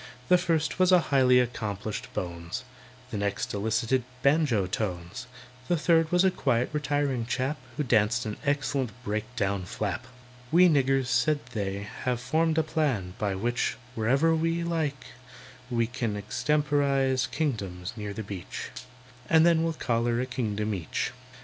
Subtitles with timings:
[0.29, 2.63] The first was a highly accomplished "bones,"
[3.11, 5.27] The next elicited banjo tones,
[5.67, 10.07] The third was a quiet, retiring chap, Who danced an excellent break down "flap."
[10.51, 15.05] "We niggers," said they, "have formed a plan By which, whenever we like,
[15.69, 18.71] we can Extemporise kingdoms near the beach,
[19.29, 21.11] And then we'll collar a kingdom each.